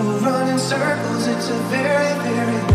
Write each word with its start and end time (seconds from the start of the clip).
We'll 0.00 0.18
run 0.20 0.48
in 0.48 0.58
circles, 0.58 1.26
it's 1.26 1.50
a 1.50 1.58
very, 1.68 2.18
very 2.24 2.69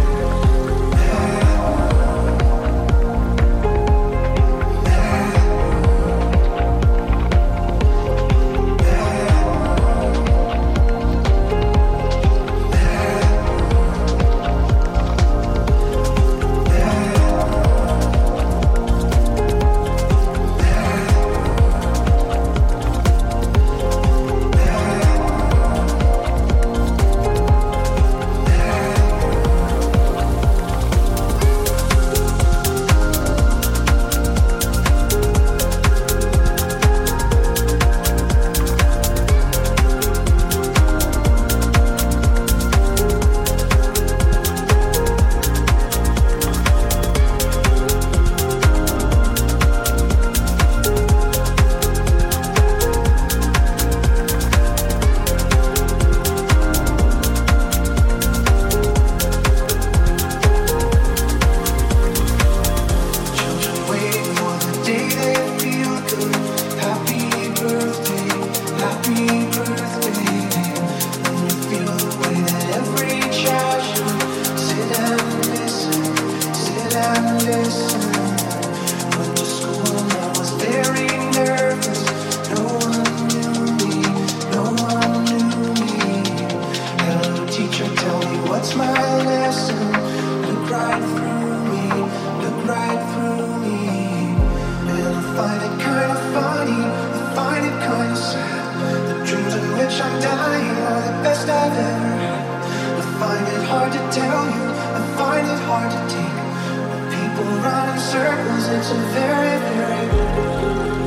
running 107.64 108.00
circles, 108.00 108.68
it's 108.70 108.92
a 108.92 108.96
very, 109.14 109.58
very 109.60 110.08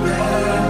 bad. 0.04 0.67